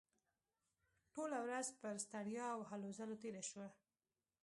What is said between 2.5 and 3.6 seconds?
او هلو ځلو تېره